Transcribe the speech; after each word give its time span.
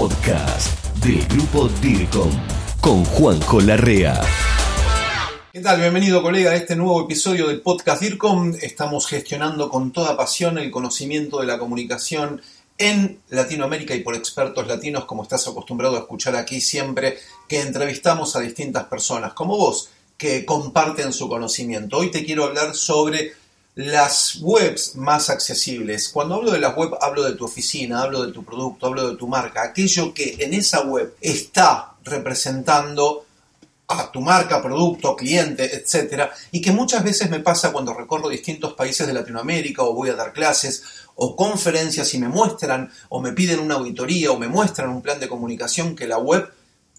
podcast 0.00 0.82
del 1.04 1.22
grupo 1.26 1.68
DIRCOM 1.82 2.30
con 2.80 3.04
Juanjo 3.04 3.60
Larrea. 3.60 4.18
¿Qué 5.52 5.60
tal? 5.60 5.78
Bienvenido 5.78 6.22
colega 6.22 6.52
a 6.52 6.56
este 6.56 6.74
nuevo 6.74 7.02
episodio 7.02 7.48
del 7.48 7.60
podcast 7.60 8.00
DIRCOM. 8.00 8.54
Estamos 8.62 9.06
gestionando 9.06 9.68
con 9.68 9.92
toda 9.92 10.16
pasión 10.16 10.56
el 10.56 10.70
conocimiento 10.70 11.40
de 11.40 11.48
la 11.48 11.58
comunicación 11.58 12.40
en 12.78 13.20
Latinoamérica 13.28 13.94
y 13.94 14.00
por 14.00 14.14
expertos 14.14 14.66
latinos, 14.66 15.04
como 15.04 15.22
estás 15.22 15.46
acostumbrado 15.46 15.96
a 15.96 16.00
escuchar 16.00 16.34
aquí 16.34 16.62
siempre, 16.62 17.18
que 17.46 17.60
entrevistamos 17.60 18.34
a 18.36 18.40
distintas 18.40 18.84
personas, 18.84 19.34
como 19.34 19.58
vos, 19.58 19.90
que 20.16 20.46
comparten 20.46 21.12
su 21.12 21.28
conocimiento. 21.28 21.98
Hoy 21.98 22.10
te 22.10 22.24
quiero 22.24 22.44
hablar 22.44 22.74
sobre 22.74 23.34
las 23.74 24.38
webs 24.40 24.96
más 24.96 25.30
accesibles. 25.30 26.08
Cuando 26.08 26.34
hablo 26.34 26.50
de 26.50 26.60
las 26.60 26.76
web, 26.76 26.90
hablo 27.00 27.22
de 27.22 27.34
tu 27.34 27.44
oficina, 27.44 28.02
hablo 28.02 28.24
de 28.26 28.32
tu 28.32 28.44
producto, 28.44 28.86
hablo 28.86 29.10
de 29.10 29.16
tu 29.16 29.28
marca, 29.28 29.62
aquello 29.62 30.12
que 30.12 30.36
en 30.40 30.54
esa 30.54 30.82
web 30.82 31.14
está 31.20 31.94
representando 32.04 33.26
a 33.88 34.10
tu 34.12 34.20
marca, 34.20 34.62
producto, 34.62 35.16
cliente, 35.16 35.74
etcétera, 35.74 36.30
y 36.52 36.60
que 36.60 36.70
muchas 36.70 37.02
veces 37.02 37.28
me 37.28 37.40
pasa 37.40 37.72
cuando 37.72 37.92
recorro 37.92 38.28
distintos 38.28 38.74
países 38.74 39.06
de 39.06 39.12
Latinoamérica 39.12 39.82
o 39.82 39.94
voy 39.94 40.10
a 40.10 40.14
dar 40.14 40.32
clases 40.32 40.84
o 41.16 41.34
conferencias 41.34 42.14
y 42.14 42.18
me 42.18 42.28
muestran 42.28 42.90
o 43.08 43.20
me 43.20 43.32
piden 43.32 43.58
una 43.58 43.74
auditoría 43.74 44.30
o 44.30 44.38
me 44.38 44.46
muestran 44.46 44.90
un 44.90 45.02
plan 45.02 45.18
de 45.18 45.28
comunicación 45.28 45.96
que 45.96 46.06
la 46.06 46.18
web 46.18 46.48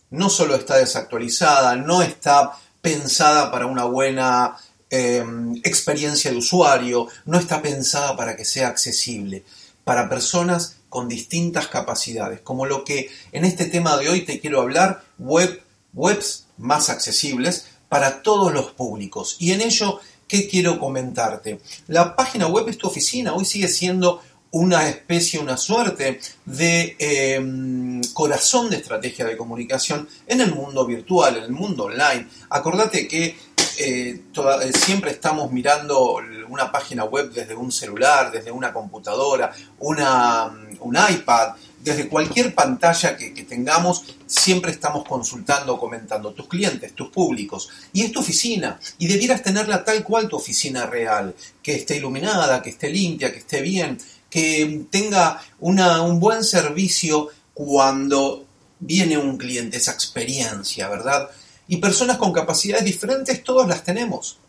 no 0.09 0.29
solo 0.29 0.55
está 0.55 0.75
desactualizada, 0.75 1.77
no 1.77 2.01
está 2.01 2.51
pensada 2.81 3.51
para 3.51 3.67
una 3.67 3.85
buena 3.85 4.57
Em, 4.93 5.55
experiencia 5.63 6.31
de 6.31 6.35
usuario, 6.35 7.07
no 7.23 7.39
está 7.39 7.61
pensada 7.61 8.17
para 8.17 8.35
que 8.35 8.43
sea 8.43 8.67
accesible 8.67 9.45
para 9.85 10.09
personas 10.09 10.75
con 10.89 11.07
distintas 11.07 11.69
capacidades, 11.69 12.41
como 12.41 12.65
lo 12.65 12.83
que 12.83 13.09
en 13.31 13.45
este 13.45 13.67
tema 13.67 13.95
de 13.95 14.09
hoy 14.09 14.25
te 14.25 14.41
quiero 14.41 14.59
hablar, 14.59 15.01
web, 15.17 15.63
webs 15.93 16.47
más 16.57 16.89
accesibles 16.89 17.67
para 17.87 18.21
todos 18.21 18.53
los 18.53 18.73
públicos. 18.73 19.37
Y 19.39 19.53
en 19.53 19.61
ello, 19.61 20.01
¿qué 20.27 20.49
quiero 20.49 20.77
comentarte? 20.77 21.61
La 21.87 22.13
página 22.13 22.47
web 22.47 22.67
es 22.67 22.77
tu 22.77 22.87
oficina, 22.87 23.33
hoy 23.33 23.45
sigue 23.45 23.69
siendo 23.69 24.21
una 24.51 24.89
especie, 24.89 25.39
una 25.39 25.55
suerte 25.55 26.19
de 26.45 26.97
em, 26.99 28.01
corazón 28.13 28.69
de 28.69 28.77
estrategia 28.77 29.25
de 29.25 29.37
comunicación 29.37 30.07
en 30.27 30.41
el 30.41 30.53
mundo 30.53 30.85
virtual, 30.85 31.37
en 31.37 31.43
el 31.43 31.51
mundo 31.51 31.85
online. 31.85 32.27
Acordate 32.49 33.07
que 33.07 33.37
eh, 33.83 34.21
eh, 34.35 34.71
siempre 34.73 35.11
estamos 35.11 35.51
mirando 35.51 36.17
una 36.49 36.71
página 36.71 37.05
web 37.05 37.31
desde 37.31 37.55
un 37.55 37.71
celular, 37.71 38.31
desde 38.31 38.51
una 38.51 38.71
computadora, 38.71 39.51
una, 39.79 40.47
mm, 40.47 40.77
un 40.81 40.97
iPad, 41.09 41.55
desde 41.83 42.07
cualquier 42.07 42.53
pantalla 42.53 43.17
que, 43.17 43.31
tengamos, 43.43 44.03
siempre 44.27 44.71
estamos 44.71 45.03
consultando, 45.07 45.79
comentando 45.79 46.31
tus 46.31 46.47
clientes, 46.47 46.93
tus 46.93 47.09
públicos. 47.09 47.69
Y 47.91 48.03
es 48.03 48.11
tu 48.11 48.19
oficina. 48.19 48.79
Y 48.99 49.07
debieras 49.07 49.41
tenerla 49.41 49.83
tal 49.83 50.03
cual 50.03 50.27
tu 50.27 50.35
oficina 50.35 50.85
real, 50.85 51.35
que 51.63 51.75
esté 51.75 51.97
iluminada, 51.97 52.61
que 52.61 52.69
esté 52.69 52.89
limpia, 52.89 53.31
que 53.31 53.39
esté 53.39 53.61
bien, 53.61 53.97
que 54.29 54.85
tenga 54.91 55.41
un 55.59 56.19
buen 56.19 56.43
servicio 56.43 57.29
cuando 57.53 58.45
viene 58.79 59.17
un 59.17 59.37
cliente, 59.37 59.77
esa 59.77 59.91
experiencia, 59.91 60.87
¿verdad? 60.87 61.29
Y 61.67 61.77
personas 61.77 62.17
con 62.17 62.33
capacidades 62.33 62.85
diferentes, 62.85 63.43
todos 63.43 63.67
las 63.67 63.83
tenemos. 63.83 64.39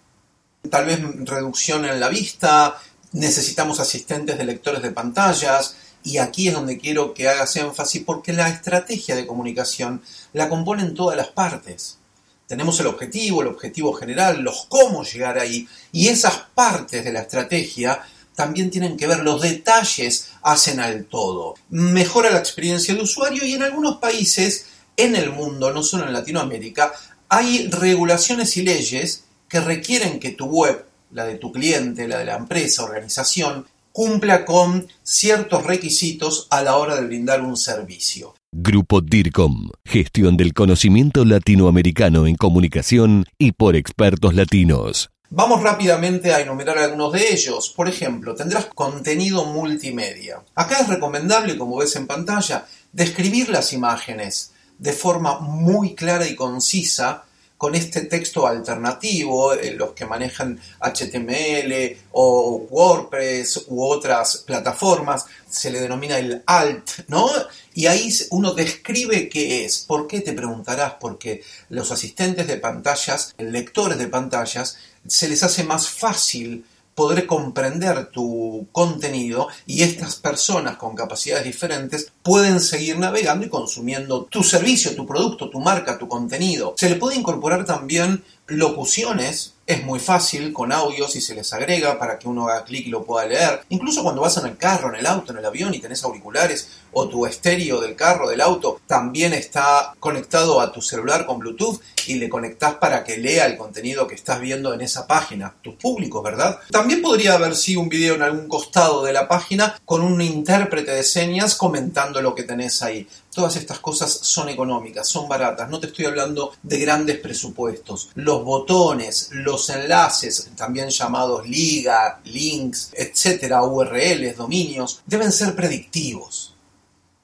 Tal 0.70 0.86
vez 0.86 1.00
reducción 1.24 1.84
en 1.84 2.00
la 2.00 2.08
vista, 2.08 2.80
necesitamos 3.12 3.80
asistentes 3.80 4.38
de 4.38 4.44
lectores 4.44 4.82
de 4.82 4.90
pantallas, 4.90 5.76
y 6.04 6.18
aquí 6.18 6.48
es 6.48 6.54
donde 6.54 6.78
quiero 6.78 7.14
que 7.14 7.28
hagas 7.28 7.54
énfasis 7.56 8.02
porque 8.04 8.32
la 8.32 8.48
estrategia 8.48 9.14
de 9.14 9.26
comunicación 9.26 10.02
la 10.32 10.48
componen 10.48 10.94
todas 10.94 11.16
las 11.16 11.28
partes. 11.28 11.98
Tenemos 12.46 12.78
el 12.80 12.88
objetivo, 12.88 13.40
el 13.40 13.48
objetivo 13.48 13.92
general, 13.92 14.42
los 14.42 14.66
cómo 14.68 15.04
llegar 15.04 15.38
ahí, 15.38 15.68
y 15.92 16.08
esas 16.08 16.34
partes 16.54 17.04
de 17.04 17.12
la 17.12 17.20
estrategia 17.20 18.02
también 18.34 18.70
tienen 18.70 18.96
que 18.96 19.06
ver, 19.06 19.20
los 19.20 19.42
detalles 19.42 20.30
hacen 20.42 20.80
al 20.80 21.04
todo. 21.04 21.54
Mejora 21.70 22.30
la 22.30 22.38
experiencia 22.38 22.94
del 22.94 23.04
usuario 23.04 23.44
y 23.44 23.54
en 23.54 23.62
algunos 23.62 23.98
países 23.98 24.66
en 24.96 25.16
el 25.16 25.30
mundo, 25.30 25.72
no 25.72 25.82
solo 25.82 26.06
en 26.06 26.12
Latinoamérica, 26.12 26.92
hay 27.28 27.68
regulaciones 27.68 28.56
y 28.56 28.62
leyes 28.62 29.24
que 29.48 29.60
requieren 29.60 30.20
que 30.20 30.30
tu 30.30 30.46
web, 30.46 30.84
la 31.10 31.24
de 31.24 31.36
tu 31.36 31.52
cliente, 31.52 32.08
la 32.08 32.18
de 32.18 32.24
la 32.24 32.36
empresa, 32.36 32.84
organización, 32.84 33.66
cumpla 33.92 34.44
con 34.44 34.88
ciertos 35.02 35.64
requisitos 35.64 36.46
a 36.50 36.62
la 36.62 36.76
hora 36.76 36.96
de 36.96 37.06
brindar 37.06 37.42
un 37.42 37.56
servicio. 37.56 38.34
Grupo 38.50 39.00
DIRCOM, 39.00 39.70
gestión 39.84 40.36
del 40.36 40.52
conocimiento 40.52 41.24
latinoamericano 41.24 42.26
en 42.26 42.36
comunicación 42.36 43.26
y 43.38 43.52
por 43.52 43.76
expertos 43.76 44.34
latinos. 44.34 45.10
Vamos 45.34 45.62
rápidamente 45.62 46.34
a 46.34 46.40
enumerar 46.40 46.76
algunos 46.76 47.12
de 47.14 47.32
ellos. 47.32 47.72
Por 47.74 47.88
ejemplo, 47.88 48.34
tendrás 48.34 48.66
contenido 48.66 49.46
multimedia. 49.46 50.42
Acá 50.54 50.80
es 50.80 50.88
recomendable, 50.88 51.56
como 51.56 51.78
ves 51.78 51.96
en 51.96 52.06
pantalla, 52.06 52.66
describir 52.92 53.48
las 53.48 53.72
imágenes, 53.72 54.51
de 54.82 54.92
forma 54.92 55.38
muy 55.38 55.94
clara 55.94 56.26
y 56.26 56.34
concisa 56.34 57.22
con 57.56 57.76
este 57.76 58.00
texto 58.06 58.48
alternativo, 58.48 59.54
eh, 59.54 59.74
los 59.74 59.92
que 59.92 60.04
manejan 60.04 60.60
HTML 60.80 61.96
o 62.10 62.66
WordPress 62.68 63.66
u 63.68 63.84
otras 63.84 64.38
plataformas, 64.38 65.26
se 65.48 65.70
le 65.70 65.78
denomina 65.78 66.18
el 66.18 66.42
alt, 66.46 67.06
¿no? 67.06 67.30
Y 67.74 67.86
ahí 67.86 68.12
uno 68.30 68.54
describe 68.54 69.28
qué 69.28 69.64
es. 69.64 69.78
¿Por 69.78 70.08
qué 70.08 70.20
te 70.20 70.32
preguntarás? 70.32 70.94
Porque 71.00 71.44
los 71.68 71.92
asistentes 71.92 72.48
de 72.48 72.56
pantallas, 72.56 73.32
lectores 73.38 73.98
de 73.98 74.08
pantallas, 74.08 74.78
se 75.06 75.28
les 75.28 75.44
hace 75.44 75.62
más 75.62 75.88
fácil 75.88 76.64
podré 76.94 77.26
comprender 77.26 78.06
tu 78.06 78.66
contenido 78.72 79.48
y 79.66 79.82
estas 79.82 80.16
personas 80.16 80.76
con 80.76 80.94
capacidades 80.94 81.44
diferentes 81.44 82.12
pueden 82.22 82.60
seguir 82.60 82.98
navegando 82.98 83.46
y 83.46 83.48
consumiendo 83.48 84.24
tu 84.24 84.42
servicio, 84.42 84.94
tu 84.94 85.06
producto, 85.06 85.50
tu 85.50 85.60
marca, 85.60 85.98
tu 85.98 86.08
contenido. 86.08 86.74
Se 86.76 86.88
le 86.88 86.96
puede 86.96 87.16
incorporar 87.16 87.64
también 87.64 88.22
locuciones 88.46 89.54
es 89.72 89.84
muy 89.84 90.00
fácil 90.00 90.52
con 90.52 90.72
audio 90.72 91.08
si 91.08 91.20
se 91.20 91.34
les 91.34 91.52
agrega 91.52 91.98
para 91.98 92.18
que 92.18 92.28
uno 92.28 92.48
haga 92.48 92.64
clic 92.64 92.86
y 92.86 92.90
lo 92.90 93.04
pueda 93.04 93.26
leer. 93.26 93.62
Incluso 93.70 94.02
cuando 94.02 94.20
vas 94.20 94.36
en 94.36 94.46
el 94.46 94.56
carro, 94.56 94.88
en 94.90 95.00
el 95.00 95.06
auto, 95.06 95.32
en 95.32 95.38
el 95.38 95.44
avión 95.44 95.74
y 95.74 95.78
tenés 95.78 96.04
auriculares 96.04 96.68
o 96.92 97.08
tu 97.08 97.26
estéreo 97.26 97.80
del 97.80 97.96
carro, 97.96 98.28
del 98.28 98.40
auto, 98.40 98.80
también 98.86 99.32
está 99.32 99.94
conectado 99.98 100.60
a 100.60 100.72
tu 100.72 100.82
celular 100.82 101.26
con 101.26 101.38
Bluetooth 101.38 101.80
y 102.06 102.14
le 102.14 102.28
conectás 102.28 102.74
para 102.74 103.04
que 103.04 103.16
lea 103.16 103.46
el 103.46 103.56
contenido 103.56 104.06
que 104.06 104.14
estás 104.14 104.40
viendo 104.40 104.74
en 104.74 104.80
esa 104.80 105.06
página, 105.06 105.54
tus 105.62 105.74
públicos, 105.76 106.22
¿verdad? 106.22 106.58
También 106.70 107.00
podría 107.00 107.34
haber 107.34 107.56
sí 107.56 107.76
un 107.76 107.88
video 107.88 108.14
en 108.14 108.22
algún 108.22 108.48
costado 108.48 109.02
de 109.02 109.12
la 109.12 109.28
página 109.28 109.80
con 109.84 110.02
un 110.02 110.20
intérprete 110.20 110.92
de 110.92 111.02
señas 111.02 111.54
comentando 111.54 112.20
lo 112.20 112.34
que 112.34 112.42
tenés 112.42 112.82
ahí. 112.82 113.06
Todas 113.34 113.56
estas 113.56 113.78
cosas 113.78 114.12
son 114.12 114.50
económicas, 114.50 115.08
son 115.08 115.26
baratas, 115.26 115.70
no 115.70 115.80
te 115.80 115.86
estoy 115.86 116.04
hablando 116.04 116.52
de 116.62 116.78
grandes 116.78 117.18
presupuestos. 117.18 118.10
Los 118.14 118.44
botones, 118.44 119.30
los 119.32 119.61
enlaces, 119.70 120.50
también 120.56 120.88
llamados 120.88 121.46
liga, 121.48 122.20
links, 122.24 122.90
etcétera, 122.92 123.62
URLs, 123.62 124.36
dominios, 124.36 125.02
deben 125.06 125.32
ser 125.32 125.54
predictivos. 125.54 126.54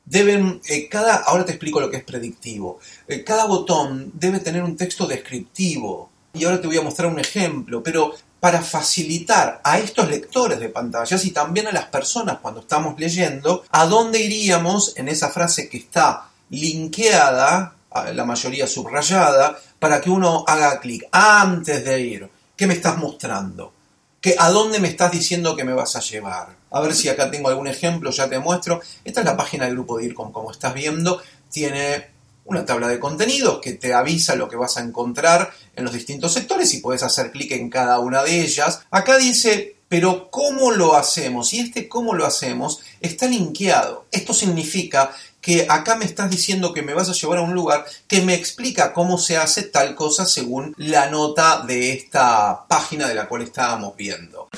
Deben, 0.04 0.60
eh, 0.68 0.88
cada, 0.88 1.16
ahora 1.16 1.44
te 1.44 1.52
explico 1.52 1.80
lo 1.80 1.90
que 1.90 1.98
es 1.98 2.04
predictivo. 2.04 2.78
Eh, 3.06 3.22
cada 3.22 3.44
botón 3.44 4.10
debe 4.14 4.40
tener 4.40 4.62
un 4.62 4.76
texto 4.76 5.06
descriptivo. 5.06 6.10
Y 6.32 6.44
ahora 6.44 6.60
te 6.60 6.66
voy 6.66 6.78
a 6.78 6.82
mostrar 6.82 7.10
un 7.10 7.18
ejemplo, 7.18 7.82
pero 7.82 8.14
para 8.40 8.62
facilitar 8.62 9.60
a 9.64 9.78
estos 9.78 10.08
lectores 10.08 10.60
de 10.60 10.68
pantallas 10.68 11.24
y 11.24 11.32
también 11.32 11.66
a 11.66 11.72
las 11.72 11.86
personas 11.86 12.38
cuando 12.40 12.60
estamos 12.60 12.98
leyendo 12.98 13.64
a 13.70 13.86
dónde 13.86 14.20
iríamos 14.20 14.96
en 14.96 15.08
esa 15.08 15.30
frase 15.30 15.68
que 15.68 15.78
está 15.78 16.30
linkeada, 16.50 17.74
la 18.14 18.24
mayoría 18.24 18.66
subrayada, 18.66 19.58
para 19.78 20.00
que 20.00 20.10
uno 20.10 20.44
haga 20.46 20.80
clic 20.80 21.08
antes 21.12 21.84
de 21.84 22.00
ir. 22.00 22.30
¿Qué 22.58 22.66
me 22.66 22.74
estás 22.74 22.98
mostrando? 22.98 23.72
¿Qué, 24.20 24.34
¿A 24.36 24.50
dónde 24.50 24.80
me 24.80 24.88
estás 24.88 25.12
diciendo 25.12 25.54
que 25.54 25.62
me 25.62 25.74
vas 25.74 25.94
a 25.94 26.00
llevar? 26.00 26.56
A 26.72 26.80
ver 26.80 26.92
si 26.92 27.08
acá 27.08 27.30
tengo 27.30 27.48
algún 27.48 27.68
ejemplo, 27.68 28.10
ya 28.10 28.28
te 28.28 28.40
muestro. 28.40 28.80
Esta 29.04 29.20
es 29.20 29.26
la 29.26 29.36
página 29.36 29.66
del 29.66 29.74
grupo 29.74 29.96
DIRCOM, 29.96 30.32
como 30.32 30.50
estás 30.50 30.74
viendo, 30.74 31.22
tiene 31.52 32.08
una 32.46 32.66
tabla 32.66 32.88
de 32.88 32.98
contenidos 32.98 33.60
que 33.60 33.74
te 33.74 33.94
avisa 33.94 34.34
lo 34.34 34.48
que 34.48 34.56
vas 34.56 34.76
a 34.76 34.82
encontrar 34.82 35.52
en 35.76 35.84
los 35.84 35.92
distintos 35.92 36.32
sectores 36.32 36.74
y 36.74 36.80
puedes 36.80 37.04
hacer 37.04 37.30
clic 37.30 37.52
en 37.52 37.70
cada 37.70 38.00
una 38.00 38.24
de 38.24 38.40
ellas. 38.40 38.80
Acá 38.90 39.18
dice, 39.18 39.76
pero 39.88 40.28
¿cómo 40.28 40.72
lo 40.72 40.96
hacemos? 40.96 41.54
Y 41.54 41.60
este 41.60 41.88
cómo 41.88 42.12
lo 42.12 42.26
hacemos 42.26 42.80
está 43.00 43.28
linkeado. 43.28 44.06
Esto 44.10 44.34
significa 44.34 45.12
que 45.48 45.64
acá 45.66 45.96
me 45.96 46.04
estás 46.04 46.30
diciendo 46.30 46.74
que 46.74 46.82
me 46.82 46.92
vas 46.92 47.08
a 47.08 47.14
llevar 47.14 47.38
a 47.38 47.40
un 47.40 47.54
lugar 47.54 47.86
que 48.06 48.20
me 48.20 48.34
explica 48.34 48.92
cómo 48.92 49.16
se 49.16 49.38
hace 49.38 49.62
tal 49.62 49.94
cosa 49.94 50.26
según 50.26 50.74
la 50.76 51.08
nota 51.08 51.64
de 51.66 51.94
esta 51.94 52.66
página 52.68 53.08
de 53.08 53.14
la 53.14 53.28
cual 53.28 53.40
estábamos 53.40 53.96
viendo. 53.96 54.50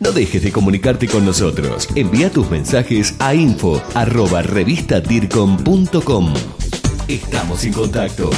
No 0.00 0.10
dejes 0.10 0.42
de 0.42 0.50
comunicarte 0.50 1.06
con 1.06 1.24
nosotros. 1.24 1.86
Envía 1.94 2.30
tus 2.30 2.50
mensajes 2.50 3.14
a 3.20 3.32
info 3.32 3.80
arroba 3.94 4.42
revistadircom.com. 4.42 6.34
Estamos 7.06 7.62
en 7.62 7.72
contacto. 7.72 8.30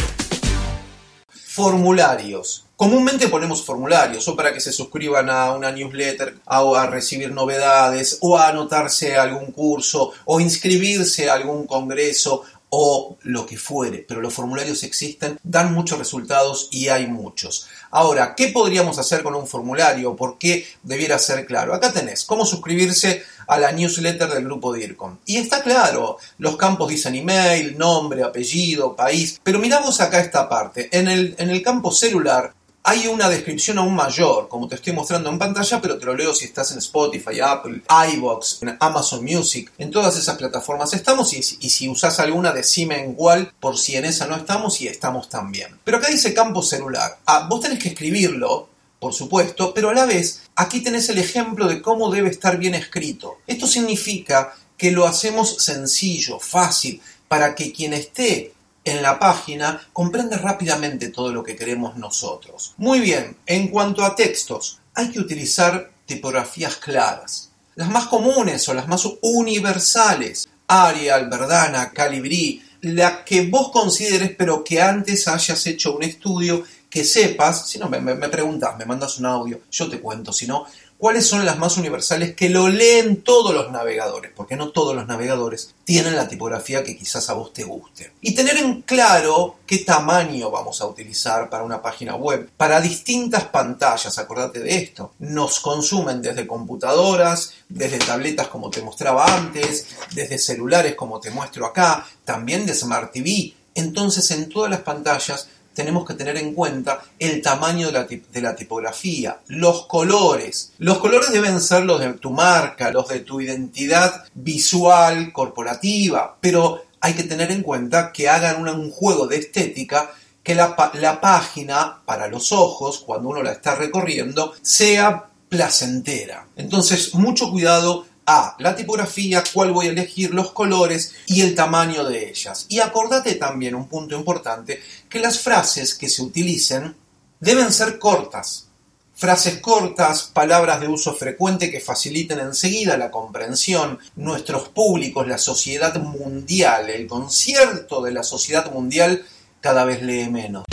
Formularios. 1.31 2.66
Comúnmente 2.77 3.29
ponemos 3.29 3.65
formularios 3.65 4.29
o 4.29 4.37
para 4.37 4.53
que 4.53 4.61
se 4.61 4.71
suscriban 4.71 5.31
a 5.31 5.53
una 5.53 5.73
newsletter, 5.73 6.41
o 6.45 6.77
a 6.77 6.87
recibir 6.87 7.33
novedades, 7.33 8.19
o 8.21 8.37
a 8.37 8.49
anotarse 8.49 9.17
a 9.17 9.23
algún 9.23 9.51
curso, 9.51 10.13
o 10.27 10.41
inscribirse 10.41 11.31
a 11.31 11.35
algún 11.35 11.67
congreso, 11.67 12.43
o 12.69 13.17
lo 13.23 13.47
que 13.47 13.57
fuere, 13.57 14.05
pero 14.07 14.21
los 14.21 14.35
formularios 14.35 14.83
existen, 14.83 15.39
dan 15.43 15.73
muchos 15.73 15.99
resultados 15.99 16.69
y 16.71 16.89
hay 16.89 17.07
muchos. 17.07 17.67
Ahora, 17.91 18.35
¿qué 18.35 18.49
podríamos 18.49 18.99
hacer 18.99 19.23
con 19.23 19.35
un 19.35 19.47
formulario? 19.47 20.17
¿Por 20.17 20.37
qué 20.37 20.67
debiera 20.83 21.19
ser 21.19 21.47
claro? 21.47 21.73
Acá 21.73 21.93
tenés 21.93 22.25
cómo 22.25 22.45
suscribirse 22.45 23.23
a 23.47 23.59
la 23.59 23.73
newsletter 23.73 24.29
del 24.29 24.45
grupo 24.45 24.75
DIRCOM. 24.75 25.19
Y 25.25 25.37
está 25.39 25.63
claro, 25.63 26.19
los 26.39 26.57
campos 26.57 26.89
dicen 26.89 27.15
email, 27.15 27.79
nombre, 27.79 28.25
apellido, 28.25 28.97
país, 28.97 29.41
pero 29.43 29.61
miramos 29.61 30.01
acá 30.01 30.21
esta 30.21 30.49
parte. 30.49 30.89
En 30.93 31.09
el, 31.09 31.35
en 31.39 31.51
el 31.51 31.63
campo 31.63 31.93
celular 31.93 32.56
hay 32.89 33.09
una 33.09 33.29
descripción 33.29 33.79
aún 33.79 33.97
mayor, 33.97 34.47
como 34.47 34.69
te 34.69 34.77
estoy 34.77 34.93
mostrando 34.93 35.29
en 35.29 35.41
pantalla, 35.41 35.81
pero 35.81 35.99
te 35.99 36.07
lo 36.07 36.15
leo 36.15 36.33
si 36.33 36.45
estás 36.45 36.71
en 36.71 36.79
Spotify, 36.79 37.41
Apple, 37.41 37.83
iBox, 38.13 38.61
Amazon 38.79 39.25
Music, 39.25 39.73
en 39.77 39.91
todas 39.91 40.17
esas 40.17 40.37
plataformas 40.37 40.95
estamos 40.95 41.33
y, 41.33 41.43
si 41.43 41.89
usas 41.89 42.21
alguna 42.21 42.53
decime 42.53 43.03
en 43.03 43.15
cuál, 43.15 43.53
por 43.59 43.77
si 43.77 43.97
en 43.97 44.05
esa 44.05 44.29
no 44.29 44.37
estamos 44.37 44.81
y 44.81 44.87
estamos 44.87 45.29
también. 45.29 45.77
Pero 45.83 45.97
acá 45.97 46.11
dice 46.11 46.33
campo 46.33 46.63
celular. 46.63 47.19
Ah, 47.27 47.49
vos 47.51 47.61
tenés 47.61 47.81
que 47.81 47.89
escribirlo, 47.89 48.69
por 49.01 49.13
supuesto, 49.13 49.75
pero 49.75 49.91
a 49.91 49.95
la 49.95 50.07
vez 50.07 50.43
aquí 50.55 50.81
tenés 50.81 51.09
el 51.09 51.19
ejemplo 51.19 51.67
de 51.67 51.83
cómo 51.83 52.09
debe 52.13 52.31
estar 52.31 52.57
bien 52.57 52.77
escrito. 52.77 53.39
Esto 53.49 53.67
significa 53.67 54.55
que 54.79 54.93
lo 54.93 55.07
hacemos 55.09 55.57
sencillo, 55.57 56.39
fácil, 56.39 57.03
para 57.27 57.57
que 57.57 57.73
quien 57.73 57.95
esté 57.95 58.53
en 58.87 59.03
la 59.03 59.19
página 59.19 59.81
comprende 59.93 60.39
rápidamente 60.39 61.09
todo 61.09 61.33
lo 61.33 61.43
que 61.43 61.57
queremos 61.57 61.97
nosotros. 61.97 62.73
Muy 62.79 63.01
bien, 63.01 63.37
en 63.45 63.69
cuanto 63.69 64.05
a 64.05 64.15
textos, 64.15 64.79
hay 64.95 65.11
que 65.11 65.21
utilizar 65.21 65.91
tipografías 66.07 66.77
claras. 66.77 67.51
Las 67.75 67.91
más 67.91 68.07
comunes 68.07 68.67
o 68.69 68.75
las 68.75 68.89
más 68.89 69.07
universales, 69.21 70.49
Arial, 70.69 71.29
Verdana, 71.29 71.91
Calibri, 71.91 72.63
la 72.81 73.25
que 73.25 73.47
vos 73.49 73.71
consideres 73.71 74.33
pero 74.39 74.63
que 74.63 74.81
antes 74.81 75.29
hayas 75.29 75.67
hecho 75.67 75.97
un 75.97 76.05
estudio 76.05 76.65
que 76.89 77.05
sepas, 77.05 77.69
si 77.69 77.79
no 77.79 77.89
me, 77.89 78.01
me 78.01 78.29
preguntas, 78.29 78.79
me 78.79 78.87
mandas 78.87 79.19
un 79.19 79.27
audio, 79.27 79.61
yo 79.71 79.91
te 79.91 80.01
cuento, 80.01 80.33
si 80.33 80.47
no, 80.47 80.65
cuáles 80.99 81.27
son 81.27 81.45
las 81.45 81.59
más 81.59 81.77
universales 81.77 82.35
que 82.35 82.49
lo 82.49 82.69
leen 82.69 83.23
todos 83.23 83.55
los 83.55 83.71
navegadores, 83.71 84.33
porque 84.35 84.57
no 84.57 84.71
todos 84.71 84.95
los 84.95 85.07
navegadores 85.07 85.75
tienen 85.85 86.17
la 86.17 86.29
tipografía 86.29 86.83
que 86.83 86.97
quizás 86.97 87.29
a 87.29 87.35
vos 87.35 87.53
te 87.53 87.65
guste. 87.65 88.13
Y 88.21 88.35
tener 88.35 88.57
en 88.57 88.83
claro 88.83 89.57
qué 89.67 89.79
tamaño 89.79 90.51
vamos 90.51 90.81
a 90.81 90.87
utilizar 90.87 91.51
para 91.51 91.65
una 91.65 91.83
página 91.83 92.17
web, 92.17 92.49
para 92.57 92.81
distintas 92.81 93.45
pantallas, 93.45 94.19
acordate 94.19 94.61
de 94.61 94.77
esto. 94.77 95.13
Nos 95.19 95.61
consumen 95.61 96.23
desde 96.23 96.47
computadoras, 96.47 97.53
desde 97.69 97.99
tabletas 97.99 98.49
como 98.49 98.71
te 98.71 98.83
mostraba 98.83 99.27
antes, 99.37 99.87
desde 100.13 100.39
celulares 100.39 100.95
como 100.95 101.21
te 101.21 101.31
muestro 101.31 101.67
acá, 101.67 102.07
también 102.25 102.67
de 102.67 102.75
Smart 102.75 103.13
TV. 103.13 103.55
Entonces 103.75 104.31
en 104.31 104.49
todas 104.49 104.71
las 104.71 104.81
pantallas 104.81 105.49
tenemos 105.77 106.07
que 106.07 106.15
tener 106.15 106.39
en 106.39 106.55
cuenta 106.55 107.03
el 107.19 107.43
tamaño 107.43 107.93
de 107.93 108.41
la, 108.41 108.57
tipografía, 108.57 109.41
los 109.49 109.87
colores. 109.87 110.73
Los 110.79 110.99
colores 110.99 111.31
deben 111.31 111.61
ser 111.61 111.85
los 111.85 112.01
de 112.01 112.15
tu 112.15 112.31
marca, 112.31 112.91
los 112.91 113.07
de 113.09 113.21
tu 113.21 113.43
identidad 113.43 114.25
visual, 114.35 115.33
corporativa, 115.35 116.39
pero 116.41 116.83
hay 117.01 117.13
que 117.13 117.25
tener 117.25 117.51
en 117.53 117.63
cuenta 117.63 118.11
que 118.11 118.29
hagan 118.29 118.67
un, 118.67 118.91
juego 118.91 119.27
de 119.27 119.37
estética 119.37 120.11
que 120.43 120.55
la, 120.55 120.75
página, 121.21 122.01
para 122.07 122.27
los 122.27 122.53
ojos, 122.53 123.01
cuando 123.05 123.29
uno 123.29 123.43
la 123.43 123.53
está 123.53 123.75
recorriendo, 123.75 124.55
sea 124.63 125.27
placentera. 125.51 126.47
Entonces, 126.57 127.15
mucho 127.15 127.51
cuidado 127.51 128.07
a 128.27 128.57
la 128.59 128.75
tipografía, 128.75 129.43
cuál 129.55 129.73
voy 129.73 129.87
a 129.87 129.91
elegir, 129.91 130.35
los 130.35 130.51
colores 130.51 131.15
y 131.27 131.43
el 131.43 131.55
tamaño 131.55 132.05
de 132.05 132.29
ellas. 132.29 132.67
Y 132.69 132.81
acordate 132.81 133.37
también 133.37 133.75
un 133.75 133.89
punto 133.89 134.17
importante, 134.17 134.83
que 135.09 135.21
las 135.21 135.39
frases 135.39 135.95
que 135.95 136.09
se 136.09 136.23
utilicen 136.23 136.95
deben 137.41 137.73
ser 137.73 137.99
cortas. 137.99 138.67
Frases 139.15 139.61
cortas, 139.61 140.25
palabras 140.25 140.81
de 140.81 140.89
uso 140.89 141.15
frecuente 141.15 141.71
que 141.71 141.81
faciliten 141.81 142.39
enseguida 142.39 142.99
la 142.99 143.11
comprensión. 143.11 143.99
Nuestros 144.17 144.69
públicos, 144.69 145.27
la 145.27 145.39
sociedad 145.39 145.97
mundial, 145.97 146.91
el 146.91 147.07
concierto 147.07 148.03
de 148.03 148.13
la 148.13 148.23
sociedad 148.23 148.71
mundial 148.71 149.25
cada 149.63 149.85
vez 149.85 150.03
lee 150.03 150.29
menos. 150.29 150.65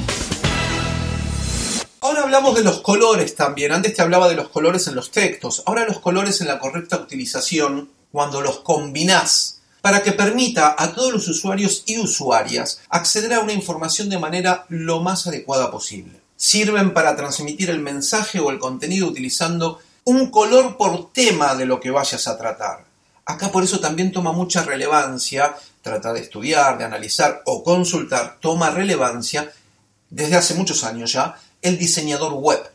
Ahora 2.03 2.23
hablamos 2.23 2.55
de 2.55 2.63
los 2.63 2.81
colores 2.83 3.35
también. 3.35 3.73
Antes 3.73 3.95
te 3.95 4.03
hablaba 4.03 4.29
de 4.29 4.37
los 4.37 4.49
colores 4.51 4.87
en 4.87 4.95
los 4.95 5.11
textos. 5.11 5.65
Ahora 5.67 5.85
los 5.85 5.99
colores 5.99 6.41
en 6.41 6.47
la 6.47 6.61
correcta 6.61 6.99
utilización 6.99 7.91
cuando 8.13 8.43
los 8.43 8.61
combinás 8.61 9.61
para 9.83 10.05
que 10.05 10.13
permita 10.13 10.77
a 10.79 10.93
todos 10.93 11.13
los 11.13 11.27
usuarios 11.27 11.83
y 11.85 11.99
usuarias 11.99 12.81
acceder 12.91 13.35
a 13.35 13.41
una 13.41 13.55
información 13.55 14.09
de 14.09 14.21
manera 14.21 14.67
lo 14.69 15.01
más 15.01 15.27
adecuada 15.27 15.73
posible 15.73 16.20
sirven 16.41 16.95
para 16.95 17.15
transmitir 17.17 17.69
el 17.69 17.81
mensaje 17.81 18.41
o 18.41 18.49
el 18.49 18.59
contenido 18.59 19.07
utilizando 19.07 19.79
un 20.05 20.31
color 20.31 20.79
por 20.79 21.13
tema 21.13 21.55
de 21.55 21.67
lo 21.67 21.79
que 21.79 21.91
vayas 21.91 22.27
a 22.27 22.39
tratar. 22.39 22.87
Acá 23.27 23.53
por 23.53 23.63
eso 23.63 23.79
también 23.79 24.11
toma 24.11 24.33
mucha 24.33 24.63
relevancia, 24.63 25.55
trata 25.83 26.15
de 26.15 26.21
estudiar, 26.21 26.79
de 26.79 26.85
analizar 26.85 27.43
o 27.45 27.63
consultar, 27.63 28.39
toma 28.41 28.71
relevancia 28.71 29.53
desde 30.09 30.37
hace 30.37 30.55
muchos 30.55 30.83
años 30.83 31.13
ya 31.13 31.39
el 31.61 31.77
diseñador 31.77 32.33
web. 32.33 32.73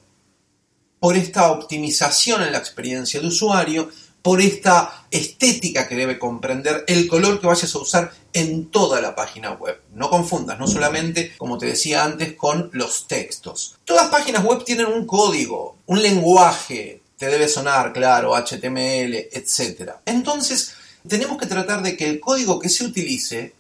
Por 1.00 1.18
esta 1.18 1.50
optimización 1.50 2.44
en 2.44 2.52
la 2.52 2.60
experiencia 2.60 3.20
de 3.20 3.26
usuario, 3.26 3.90
por 4.26 4.42
esta 4.42 5.06
estética 5.12 5.88
que 5.88 5.94
debe 5.94 6.18
comprender 6.18 6.84
el 6.88 7.08
color 7.08 7.40
que 7.40 7.46
vayas 7.46 7.76
a 7.76 7.78
usar 7.78 8.12
en 8.34 8.72
toda 8.72 9.00
la 9.00 9.14
página 9.14 9.52
web. 9.52 9.80
No 9.94 10.10
confundas, 10.10 10.58
no 10.58 10.68
solamente, 10.68 11.34
como 11.38 11.60
te 11.60 11.68
decía 11.68 12.04
antes, 12.04 12.34
con 12.34 12.72
los 12.74 13.08
textos. 13.08 13.76
Todas 13.86 14.08
páginas 14.08 14.44
web 14.44 14.64
tienen 14.64 14.88
un 14.88 15.06
código, 15.06 15.78
un 15.86 16.02
lenguaje, 16.02 17.04
te 17.20 17.28
debe 17.28 17.48
sonar, 17.48 17.94
claro, 17.94 18.34
HTML, 18.36 19.14
etc. 19.32 19.92
Entonces, 20.08 20.74
tenemos 21.08 21.38
que 21.38 21.46
tratar 21.46 21.84
de 21.84 21.96
que 21.96 22.10
el 22.10 22.20
código 22.20 22.58
que 22.58 22.70
se 22.70 22.84
utilice 22.84 23.54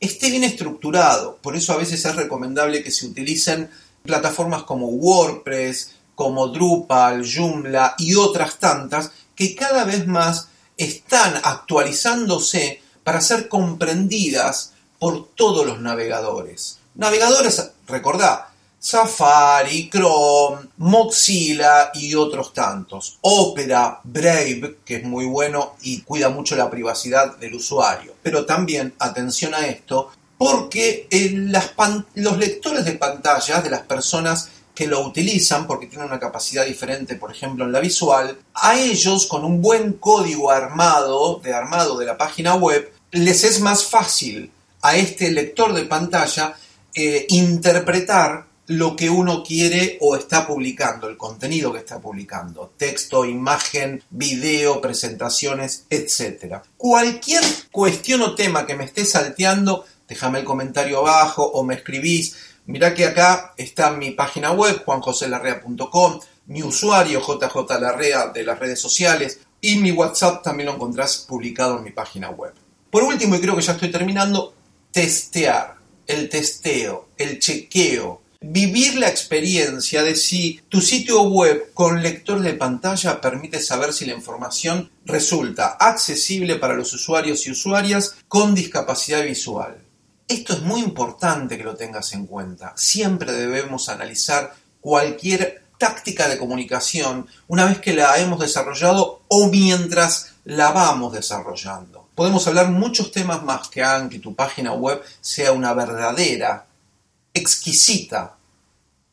esté 0.00 0.28
bien 0.28 0.44
estructurado. 0.44 1.38
Por 1.40 1.56
eso 1.56 1.72
a 1.72 1.78
veces 1.78 2.04
es 2.04 2.14
recomendable 2.14 2.82
que 2.82 2.90
se 2.90 3.06
utilicen 3.06 3.70
plataformas 4.02 4.64
como 4.64 4.88
WordPress, 4.88 5.92
como 6.14 6.48
Drupal, 6.48 7.24
Joomla 7.24 7.94
y 7.96 8.16
otras 8.16 8.58
tantas 8.58 9.12
que 9.40 9.54
cada 9.54 9.84
vez 9.84 10.06
más 10.06 10.48
están 10.76 11.40
actualizándose 11.42 12.82
para 13.02 13.22
ser 13.22 13.48
comprendidas 13.48 14.74
por 14.98 15.28
todos 15.34 15.64
los 15.66 15.80
navegadores. 15.80 16.76
Navegadores, 16.96 17.70
recordá, 17.88 18.50
Safari, 18.78 19.88
Chrome, 19.88 20.68
Mozilla 20.76 21.90
y 21.94 22.14
otros 22.14 22.52
tantos. 22.52 23.16
Opera, 23.22 24.00
Brave, 24.04 24.76
que 24.84 24.96
es 24.96 25.04
muy 25.04 25.24
bueno 25.24 25.76
y 25.80 26.02
cuida 26.02 26.28
mucho 26.28 26.54
la 26.54 26.68
privacidad 26.68 27.38
del 27.38 27.54
usuario. 27.54 28.12
Pero 28.22 28.44
también, 28.44 28.92
atención 28.98 29.54
a 29.54 29.66
esto, 29.66 30.10
porque 30.36 31.08
los 32.14 32.36
lectores 32.36 32.84
de 32.84 32.92
pantallas 32.92 33.64
de 33.64 33.70
las 33.70 33.82
personas 33.84 34.50
que 34.80 34.86
lo 34.86 35.04
utilizan 35.04 35.66
porque 35.66 35.88
tienen 35.88 36.06
una 36.06 36.18
capacidad 36.18 36.64
diferente, 36.64 37.16
por 37.16 37.30
ejemplo, 37.30 37.66
en 37.66 37.72
la 37.72 37.80
visual, 37.80 38.38
a 38.54 38.80
ellos 38.80 39.26
con 39.26 39.44
un 39.44 39.60
buen 39.60 39.92
código 39.92 40.50
armado, 40.50 41.38
de 41.44 41.52
armado 41.52 41.98
de 41.98 42.06
la 42.06 42.16
página 42.16 42.54
web, 42.54 42.90
les 43.10 43.44
es 43.44 43.60
más 43.60 43.84
fácil 43.84 44.50
a 44.80 44.96
este 44.96 45.32
lector 45.32 45.74
de 45.74 45.84
pantalla 45.84 46.54
eh, 46.94 47.26
interpretar 47.28 48.46
lo 48.68 48.96
que 48.96 49.10
uno 49.10 49.44
quiere 49.44 49.98
o 50.00 50.16
está 50.16 50.46
publicando, 50.46 51.10
el 51.10 51.18
contenido 51.18 51.74
que 51.74 51.80
está 51.80 52.00
publicando, 52.00 52.72
texto, 52.78 53.26
imagen, 53.26 54.02
video, 54.08 54.80
presentaciones, 54.80 55.84
etc. 55.90 56.54
Cualquier 56.78 57.44
cuestión 57.70 58.22
o 58.22 58.34
tema 58.34 58.64
que 58.64 58.76
me 58.76 58.84
esté 58.84 59.04
salteando, 59.04 59.84
déjame 60.08 60.38
el 60.38 60.46
comentario 60.46 61.00
abajo 61.00 61.44
o 61.44 61.62
me 61.64 61.74
escribís 61.74 62.34
Mirá 62.70 62.94
que 62.94 63.04
acá 63.04 63.52
está 63.56 63.90
mi 63.90 64.12
página 64.12 64.52
web, 64.52 64.84
juanjoselarrea.com, 64.84 66.20
mi 66.46 66.62
usuario 66.62 67.20
JJ 67.20 67.80
Larrea 67.80 68.28
de 68.28 68.44
las 68.44 68.60
redes 68.60 68.80
sociales, 68.80 69.40
y 69.60 69.74
mi 69.78 69.90
WhatsApp 69.90 70.44
también 70.44 70.68
lo 70.68 70.74
encontrás 70.76 71.26
publicado 71.28 71.78
en 71.78 71.82
mi 71.82 71.90
página 71.90 72.30
web. 72.30 72.54
Por 72.88 73.02
último, 73.02 73.34
y 73.34 73.40
creo 73.40 73.56
que 73.56 73.62
ya 73.62 73.72
estoy 73.72 73.90
terminando, 73.90 74.54
testear, 74.92 75.78
el 76.06 76.28
testeo, 76.28 77.08
el 77.18 77.40
chequeo, 77.40 78.22
vivir 78.40 78.98
la 78.98 79.08
experiencia 79.08 80.04
de 80.04 80.14
si 80.14 80.60
tu 80.68 80.80
sitio 80.80 81.22
web 81.22 81.72
con 81.74 82.00
lector 82.00 82.40
de 82.40 82.54
pantalla 82.54 83.20
permite 83.20 83.58
saber 83.58 83.92
si 83.92 84.06
la 84.06 84.14
información 84.14 84.92
resulta 85.04 85.70
accesible 85.70 86.54
para 86.54 86.74
los 86.74 86.92
usuarios 86.92 87.48
y 87.48 87.50
usuarias 87.50 88.14
con 88.28 88.54
discapacidad 88.54 89.24
visual. 89.24 89.89
Esto 90.30 90.52
es 90.52 90.62
muy 90.62 90.80
importante 90.80 91.58
que 91.58 91.64
lo 91.64 91.74
tengas 91.74 92.12
en 92.12 92.24
cuenta. 92.24 92.72
Siempre 92.76 93.32
debemos 93.32 93.88
analizar 93.88 94.54
cualquier 94.80 95.64
táctica 95.76 96.28
de 96.28 96.38
comunicación 96.38 97.26
una 97.48 97.64
vez 97.64 97.80
que 97.80 97.94
la 97.94 98.16
hemos 98.16 98.38
desarrollado 98.38 99.22
o 99.26 99.48
mientras 99.48 100.34
la 100.44 100.70
vamos 100.70 101.14
desarrollando. 101.14 102.10
Podemos 102.14 102.46
hablar 102.46 102.70
muchos 102.70 103.10
temas 103.10 103.42
más 103.42 103.66
que 103.70 103.82
hagan 103.82 104.08
que 104.08 104.20
tu 104.20 104.36
página 104.36 104.72
web 104.72 105.02
sea 105.20 105.50
una 105.50 105.74
verdadera, 105.74 106.64
exquisita 107.34 108.36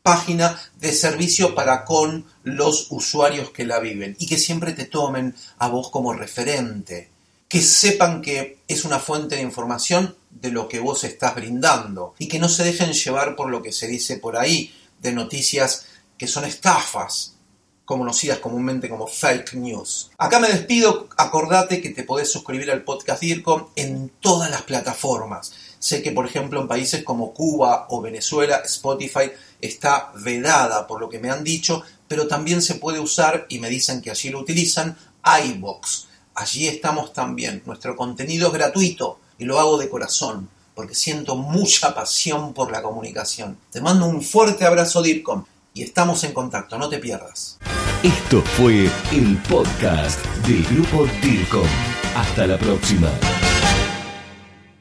página 0.03 0.61
de 0.79 0.93
servicio 0.93 1.55
para 1.55 1.83
con 1.83 2.25
los 2.43 2.91
usuarios 2.91 3.49
que 3.49 3.65
la 3.65 3.79
viven 3.79 4.15
y 4.19 4.27
que 4.27 4.37
siempre 4.37 4.73
te 4.73 4.85
tomen 4.85 5.33
a 5.57 5.67
vos 5.67 5.89
como 5.89 6.13
referente, 6.13 7.09
que 7.49 7.63
sepan 7.63 8.21
que 8.21 8.59
es 8.67 8.85
una 8.85 8.99
fuente 8.99 9.35
de 9.35 9.41
información 9.41 10.15
de 10.41 10.51
lo 10.51 10.67
que 10.67 10.79
vos 10.79 11.03
estás 11.03 11.35
brindando 11.35 12.13
y 12.19 12.27
que 12.27 12.39
no 12.39 12.49
se 12.49 12.63
dejen 12.63 12.93
llevar 12.93 13.35
por 13.35 13.49
lo 13.49 13.61
que 13.61 13.71
se 13.71 13.87
dice 13.87 14.17
por 14.17 14.37
ahí 14.37 14.73
de 14.99 15.11
noticias 15.11 15.85
que 16.17 16.27
son 16.27 16.45
estafas, 16.45 17.35
conocidas 17.85 18.39
comúnmente 18.39 18.89
como 18.89 19.07
fake 19.07 19.53
news. 19.53 20.11
Acá 20.17 20.39
me 20.39 20.49
despido, 20.49 21.07
acordate 21.15 21.81
que 21.81 21.91
te 21.91 22.03
podés 22.03 22.29
suscribir 22.29 22.69
al 22.69 22.83
podcast 22.83 23.21
DIRCOM 23.21 23.67
en 23.75 24.11
todas 24.19 24.51
las 24.51 24.63
plataformas. 24.63 25.53
Sé 25.79 26.01
que, 26.01 26.11
por 26.11 26.25
ejemplo, 26.25 26.59
en 26.59 26.67
países 26.67 27.03
como 27.03 27.33
Cuba 27.33 27.87
o 27.89 28.01
Venezuela, 28.01 28.61
Spotify 28.65 29.31
está 29.61 30.11
vedada 30.15 30.85
por 30.85 30.99
lo 30.99 31.07
que 31.07 31.19
me 31.19 31.29
han 31.29 31.43
dicho, 31.43 31.83
pero 32.07 32.27
también 32.27 32.61
se 32.61 32.75
puede 32.75 32.99
usar, 32.99 33.45
y 33.47 33.59
me 33.59 33.69
dicen 33.69 34.01
que 34.01 34.11
allí 34.11 34.29
lo 34.29 34.39
utilizan, 34.39 34.97
iBox. 35.23 36.07
Allí 36.35 36.67
estamos 36.67 37.13
también. 37.13 37.63
Nuestro 37.65 37.95
contenido 37.95 38.47
es 38.47 38.53
gratuito 38.53 39.19
y 39.37 39.45
lo 39.45 39.59
hago 39.59 39.77
de 39.77 39.89
corazón, 39.89 40.49
porque 40.75 40.95
siento 40.95 41.35
mucha 41.35 41.93
pasión 41.93 42.53
por 42.53 42.71
la 42.71 42.81
comunicación. 42.81 43.57
Te 43.71 43.81
mando 43.81 44.05
un 44.05 44.21
fuerte 44.21 44.65
abrazo, 44.65 45.01
DIRCOM, 45.01 45.43
y 45.73 45.83
estamos 45.83 46.23
en 46.23 46.33
contacto, 46.33 46.77
no 46.77 46.89
te 46.89 46.99
pierdas. 46.99 47.57
Esto 48.03 48.41
fue 48.41 48.89
el 49.11 49.37
podcast 49.49 50.23
del 50.47 50.63
Grupo 50.65 51.07
DIRCOM. 51.21 51.67
Hasta 52.15 52.47
la 52.47 52.57
próxima. 52.57 53.09